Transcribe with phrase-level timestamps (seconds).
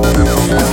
[0.00, 0.67] Yeah.